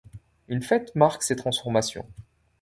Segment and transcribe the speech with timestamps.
[0.47, 2.07] Une fête marque ces transformations.